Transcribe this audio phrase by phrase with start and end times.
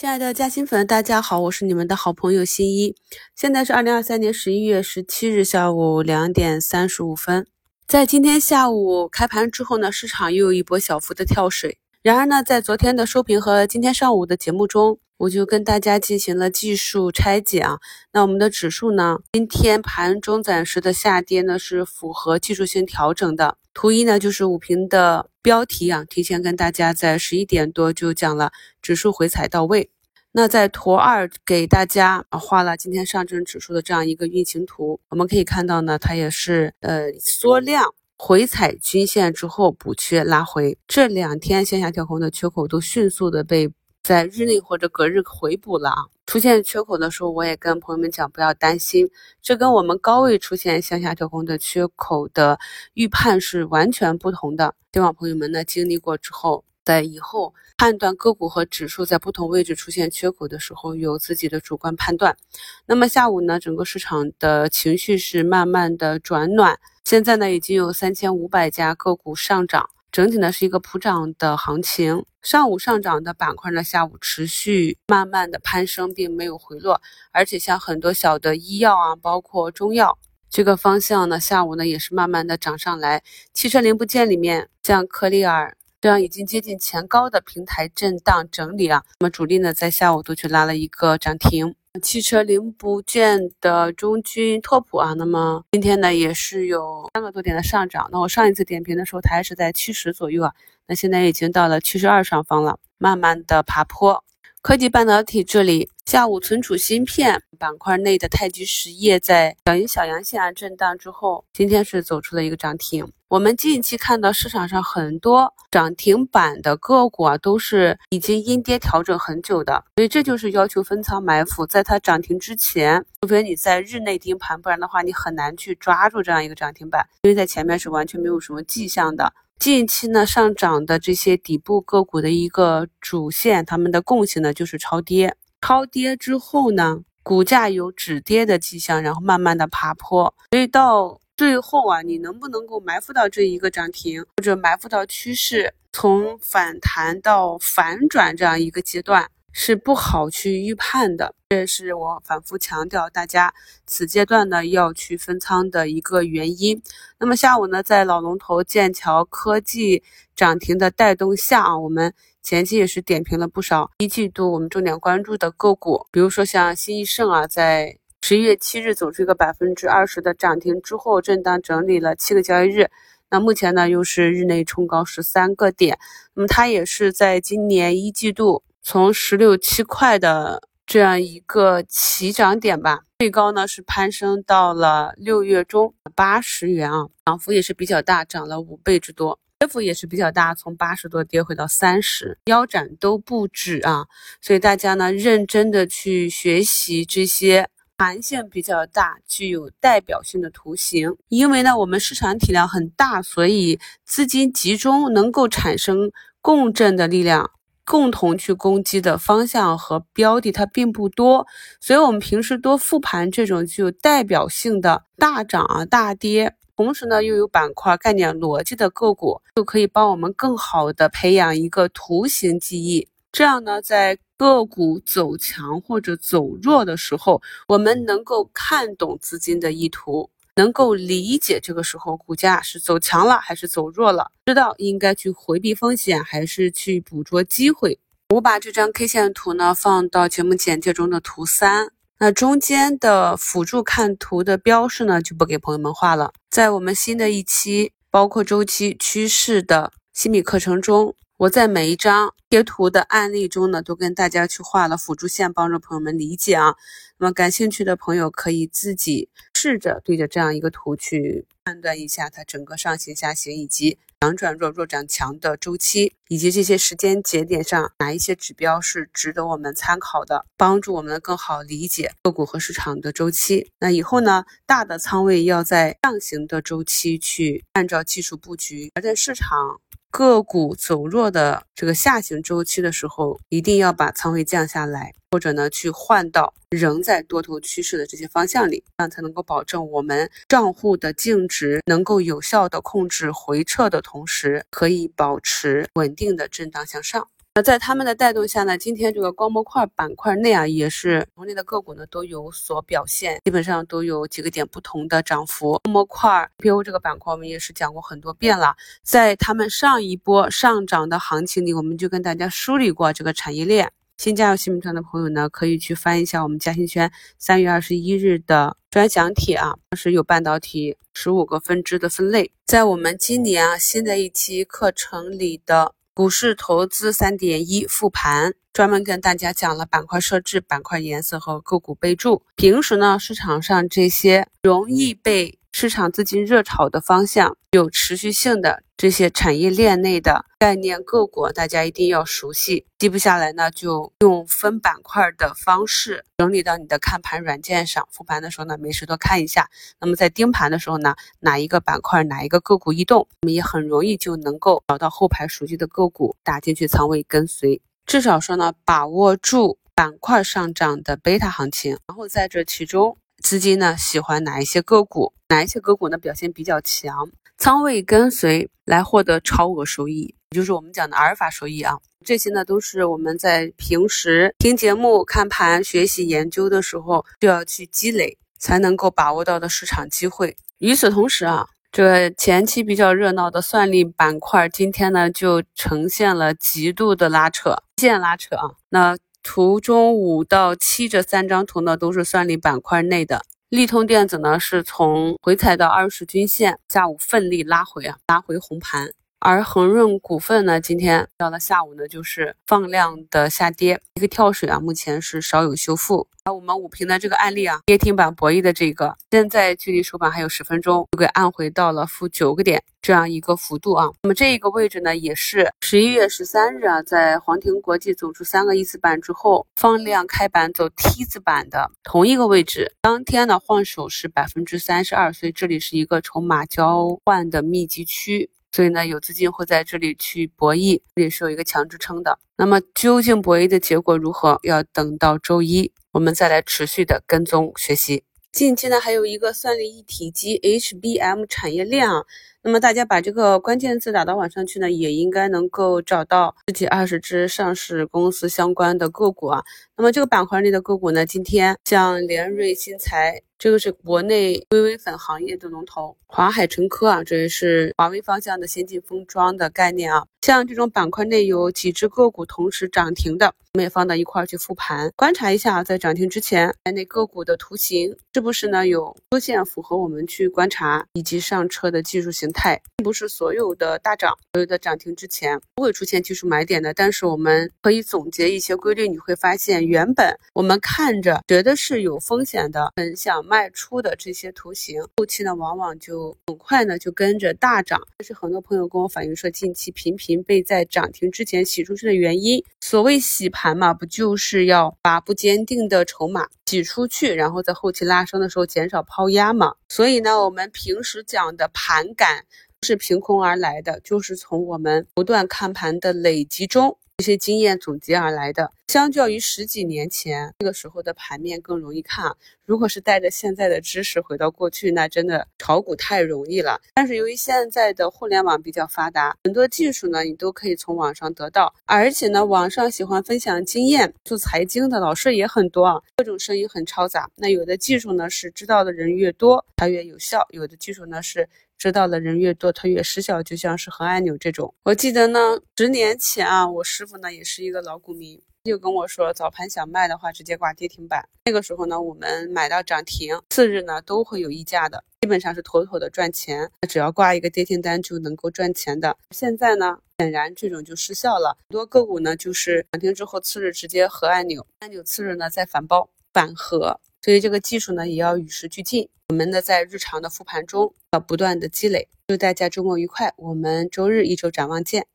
[0.00, 2.96] 亲爱的嘉兴粉，大家好，我是你们的好朋友新一。
[3.36, 7.46] 现在是二零二三年十一月十七日下午两点三十五分。
[7.86, 11.76] 在今天下午开盘之后呢，市场又有一波小幅的跳水。
[12.02, 17.78] 然而呢，在昨天的收评和今天上午的节目中，我就跟大家进行了技术拆解啊。
[18.14, 23.58] 那我们的指数呢，今天盘中暂时的下跌呢，是符合技术性调整的。
[23.74, 29.90] 图一呢，就是五评的标题啊，提前跟大家在十一点多就讲了，指数回踩到位。
[30.32, 37.92] 那在图二给大家画了今天上证指数的这样一个运行图，我们可以看到呢，它也是呃缩量。
[38.22, 45.96] 回踩均线之后补缺拉回，这两天向下跳空的缺口都迅速的被在日内或者隔日回补了啊！
[46.26, 49.08] 出现缺口的时候，我也跟朋友们讲不要担心，
[49.40, 52.58] 这跟我们高位出现向下跳空的缺口的
[52.92, 54.74] 预判是完全不同的。
[54.92, 62.36] 希望朋友们呢经历过之后，在以后判断个股和指数在不同位置出现缺口的时候，有自己的主观判断。
[62.84, 66.80] 那么下午呢，整个市场的情绪是慢慢的转暖。
[67.04, 72.24] 现在呢，已经有三千五百家个股上涨，整体呢是一个普涨的行情。
[72.42, 77.00] 上午上涨的板块呢，下午持续慢慢的攀升，并没有回落。
[77.30, 80.18] 而且像很多小的医药啊，包括中药
[80.50, 83.22] 这个方向呢，下午呢也是慢慢的涨上来。
[83.54, 91.74] 汽车零部件里面，像科利尔这样已经接近前高的平台震荡整理啊，那么主力呢在下午都去拉了一个涨停。
[92.00, 98.08] 汽车零部件的中军拓普啊，那么今天呢也是有三个多点的上涨。
[98.10, 100.54] 那我上一次点评的时候，它还是在七十左右啊，
[100.86, 104.24] 那现在已经到了七十二上方了，慢慢的爬坡。
[104.62, 113.12] 科技半导体这里，下午存储芯片板块内的太极实业在小阴小阳线啊震荡之后，今天是走出了一个涨停。
[113.30, 129.32] 我们近期看到市场上很多涨停板的个股啊，都是已经阴跌调整很久的，所以这就是要求分仓埋伏，在它涨停之前，除非你在日内盯盘，不然的话你很难去抓住这样一个涨停板，因为在前面是完全没有什么迹象的。
[129.60, 149.26] 近期呢上涨的这些底部个股的一个主线，它们的共性呢就是超跌，超跌之后呢，股价有止跌的迹象，然后慢慢的爬坡，所以到最后啊，你能不能够埋伏到这一个涨停，或者埋伏到趋势从反弹到反转这样一个阶段？
[149.50, 153.54] 是不好去预判的，这也是我反复强调大家
[153.86, 156.82] 此阶段呢要去分仓的一个原因。
[157.18, 160.02] 那么下午呢，在老龙头剑桥科技
[160.36, 162.12] 涨停的带动下啊，我们
[162.42, 172.90] 前期也是点评了不少一季度我们重点关注的个股，比如说像新易盛啊，在十一月七日走出一个百分之二十的涨停之后，震荡整理了七个交易日，
[173.30, 175.98] 那目前呢又是日内冲高十三个点，
[176.34, 178.62] 那么它也是在今年一季度。
[178.82, 194.06] 从十六七块的这样一个起涨点吧，最高呢是攀升到了六月中八十元啊，涨幅也是比较大，涨了五倍之多，跌幅也是比较大，从八十多跌回到三十，腰斩都不止啊，
[194.40, 197.68] 所以大家呢认真的去学习这些
[198.00, 207.50] 弹性比较大、具有代表性的图形，因为呢我们市场体量很大，所以资金集中能够产生共振的力量。
[207.84, 211.46] 共同去攻击的方向和标的它并不多，
[211.78, 223.08] 所以我们平时多复盘这种具有代表性的大涨啊、大跌，同时呢又有板块概念逻辑的个股，就可以帮我们更好的培养一个图形记忆。
[223.32, 230.30] 这样呢，在个股走强或者走弱的时候，我们能够看懂资金的意图。
[230.56, 237.98] 能够理解这个时候股价是走强了还是走弱了，知道应该去回避风险还是去捕捉机会。
[238.30, 246.32] 我把这张 K 线图呢放到节目简介中的图三，那中间的辅助看图的标示呢就不给朋友们画了。
[246.50, 251.14] 在我们新的一期包括周期趋势的新米课程中。
[251.40, 256.74] 我在每一张贴图的案例中呢，都跟大家去画了辅助线，帮助朋友们理解啊。
[257.16, 273.70] 那么感兴趣的朋友可以自己试着对着这样一个图去判断一下它整个上行、下行以及强转弱、弱转强的周期，以及这些时间节点上哪一些指标是值得我们参考的，帮助我们更好理解个股和市场的周期。
[273.78, 279.80] 那以后呢，大的仓位要在上行的周期去按照技术布局，而在市场。
[280.10, 297.28] 个股走弱的这个下行周期的时候，一定要把仓位降下来，或者呢去换到仍在多头趋势的这些方向里，这样才能够保证我们账户的净值能够有效的控制回撤的同时，可以保持稳定的震荡向上。
[297.52, 305.80] 那在他们的带动下呢，今天这个光模块板块内啊，也是同类的个股呢都有所表现，基本上都有几个点不同的涨幅。
[305.82, 313.90] 光模块 PO 这个板块我们也是讲过很多遍了，在他们上一波上涨的行情里，我们就跟大家梳理过这个产业链。
[314.16, 332.42] 新加入新米团的朋友呢，可以去翻一下我们嘉兴圈三月二十一日的专享帖啊，是有半导体十五个分支的分类，在我们今年啊新的一期课程里的股市投资三点一复盘，专门跟大家讲了板块设置、板块颜色和个股备注。
[332.56, 342.84] 平时呢，市场上这些容易被市场资金热炒的方向，有持续性的这些产业链内的概念个股，大家一定要熟悉。
[342.98, 348.06] 记不下来呢，就用分板块的方式整理到你的看盘软件上。
[348.10, 349.70] 复盘的时候呢，没事多看一下。
[350.00, 357.80] 那么在盯盘的时候呢，哪一个板块、哪一个个股异动，我们也很容易就能够找到后排熟悉的个股，打进去仓位跟随。
[358.04, 363.16] 至少说呢，把握住板块上涨的贝塔行情，然后在这其中。
[363.42, 365.32] 资金呢喜欢哪一些个股？
[365.50, 367.28] 哪一些个股呢表现比较强？
[367.58, 371.98] 仓位跟随来获得超额收益，也就是我们讲的阿尔法收益啊。
[372.24, 380.56] 这些呢都是我们在平时听节目、看盘、学习研究的时候就要去积累，才能够把握到的市场机会。
[380.78, 388.70] 与此同时啊，这前期比较热闹的算力板块，今天呢就呈现了极度的拉扯，线拉扯啊。
[388.90, 393.42] 那图中五到七这三张图呢，都是算力板块内的。
[393.70, 399.12] 利通电子呢，是从回踩到二十均线，下午奋力拉回啊，拉回红盘。
[399.42, 406.28] 而恒润股份呢，今天到了下午呢，就是放量的下跌，一个跳水啊，目前是少有修复。
[406.44, 414.10] 而我们五平的这个案例啊，跌停板博弈的这个，现在距离收盘还有十分钟，就给按回到了负九个点这样一个幅度啊。
[414.22, 428.50] 那么这一个位置呢，也是十一月十三日啊，在黄庭国际走出三个一字板之后，放量开板走 T 字板的同一个位置，当天呢换手是百分之三十二，所以这里是一个筹码交换的密集区。
[428.72, 432.38] 所以呢，有资金会在这里去博弈，这里是有一个强支撑的。
[432.56, 438.22] 那么究竟博弈的结果如何，要等到周一我们再来持续的跟踪学习。
[438.52, 442.24] 近期呢，还有一个算力一体机 HBM 产业链啊。
[442.62, 449.62] 那么大家把这个关键字打到网上去呢，也应该能够找到十几二十只上市公司相关的个股啊。
[450.00, 453.42] 那么这个板块内的个股呢，今天像联瑞新材。
[453.58, 460.24] 这个是国内微微粉行业的龙头华海城科啊，这也是华为方向的先进封装的概念啊。
[460.40, 476.94] 像这种板块内有几只个股同时涨停的，我们也放到一块儿去复盘，观察一下在涨停之前那个股的图形是不是呢有出现符合我们去观察以及上车的技术形态，并不是所有的大涨、所有的涨停之前不会出现技术买点的。
[476.94, 483.40] 但是我们可以总结一些规律，你会发现原本我们看着觉得是有风险的，很想。
[483.50, 488.00] 卖出的这些图形，后期呢往往就很快呢就跟着大涨。
[488.18, 492.62] 但是很多朋友跟我反映说，近期频频被在涨停之前洗出去的原因。
[492.80, 499.74] 所谓洗盘嘛，不就是要把不坚定的筹码洗出去，然后在后期拉升的时候减少抛压嘛？
[499.88, 502.44] 所以呢，我们平时讲的盘感
[502.82, 506.96] 是凭空而来的，就是从我们不断看盘的累积中。
[507.18, 512.36] 这些经验总结而来的，相较于十几年前那个时候的盘面更容易看。
[512.64, 516.80] 如果是带着现在的知识回到过去，那真的炒股太容易了。
[516.92, 527.30] 但是由于现在的互联网比较发达，很多技术呢你都可以从网上得到，而且呢网上喜欢分享经验、做财经的老师也很多啊，各种声音很嘈杂。
[527.36, 531.48] 那有的技术呢是知道的人越多，它越有效；有的技术呢是。
[531.78, 534.74] 知道的人越多，它越失效，就像是核按钮这种。
[534.82, 538.38] 我记得呢，十年前啊，我师傅呢也是一个老股民，
[538.70, 541.28] 就跟我说，早盘想卖的话，直接挂跌停板。
[541.44, 546.70] 那个时候呢，我们买到涨停，次日呢都会有溢价的，基本上是妥妥的赚钱。
[546.88, 549.16] 只要挂一个跌停单就能够赚钱的。
[549.32, 551.58] 现在呢，显然这种就失效了。
[551.68, 557.00] 很多个股呢，就是涨停之后次日直接核按钮，按钮次日呢再反包反核。
[557.22, 559.08] 所以这个技术呢，也要与时俱进。
[559.30, 562.08] 我们呢，在日常的复盘中要不断的积累。
[562.28, 565.08] 祝大家周末愉快，我们周日一周展望见。